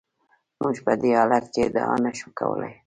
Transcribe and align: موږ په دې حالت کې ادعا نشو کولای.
موږ 0.61 0.75
په 0.85 0.93
دې 1.01 1.11
حالت 1.19 1.45
کې 1.53 1.61
ادعا 1.67 1.95
نشو 2.03 2.29
کولای. 2.39 2.73